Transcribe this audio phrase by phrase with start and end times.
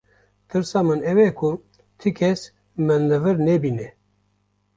[0.49, 1.49] Tirsa min ew e ku
[1.99, 2.41] ti kes
[2.85, 3.87] min li vir nebîne.